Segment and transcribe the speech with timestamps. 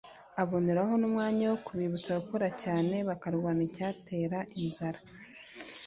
[0.41, 4.99] aboneraho n’umwanya wo kubibutsa gukora cyane bakarwanya icyatera inzara